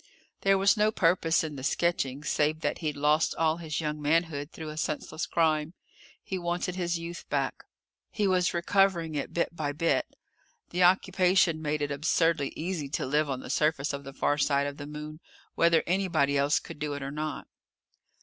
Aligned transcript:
There 0.41 0.57
was 0.57 0.75
no 0.75 0.91
purpose 0.91 1.43
in 1.43 1.57
the 1.57 1.63
sketching, 1.63 2.23
save 2.23 2.61
that 2.61 2.79
he'd 2.79 2.97
lost 2.97 3.35
all 3.35 3.57
his 3.57 3.79
young 3.79 4.01
manhood 4.01 4.49
through 4.51 4.69
a 4.69 4.75
senseless 4.77 5.27
crime. 5.27 5.75
He 6.23 6.39
wanted 6.39 6.75
his 6.75 6.97
youth 6.97 7.29
back. 7.29 7.65
He 8.09 8.25
was 8.25 8.51
recovering 8.51 9.13
it 9.13 9.31
bit 9.31 9.55
by 9.55 9.73
bit. 9.73 10.07
The 10.71 10.81
occupation 10.81 11.61
made 11.61 11.83
it 11.83 11.91
absurdly 11.91 12.51
easy 12.55 12.89
to 12.89 13.05
live 13.05 13.29
on 13.29 13.41
the 13.41 13.51
surface 13.51 13.93
of 13.93 14.03
the 14.03 14.11
far 14.11 14.39
side 14.39 14.65
of 14.65 14.77
the 14.77 14.87
Moon, 14.87 15.19
whether 15.53 15.83
anybody 15.85 16.35
else 16.35 16.57
could 16.59 16.79
do 16.79 16.93
it 16.95 17.03
or 17.03 17.11
not. 17.11 17.47